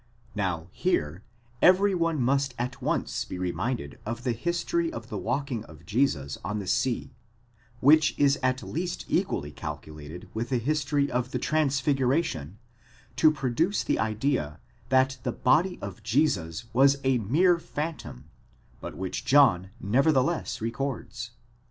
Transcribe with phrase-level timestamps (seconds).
[0.33, 1.21] Now, here,
[1.61, 6.39] every one must at once be reminded of the history of the walking of Jesus
[6.43, 7.11] on the sea,
[7.81, 12.57] which is at least equally calculated with the history of the transfigura tion,
[13.17, 14.59] to produce the idea
[14.89, 18.23] that the body of Jesus was a mere phantom,
[18.79, 21.29] but which John nevertheless records.